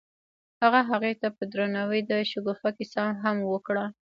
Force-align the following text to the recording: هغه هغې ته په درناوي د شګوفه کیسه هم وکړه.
هغه 0.61 0.81
هغې 0.89 1.13
ته 1.21 1.27
په 1.37 1.43
درناوي 1.51 2.01
د 2.09 2.11
شګوفه 2.31 2.69
کیسه 2.77 3.03
هم 3.23 3.37
وکړه. 3.53 3.85